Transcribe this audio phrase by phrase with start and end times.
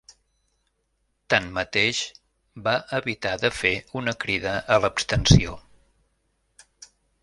[1.33, 1.99] Tanmateix,
[2.69, 5.59] va evitar de fer una crida a l’abstenció.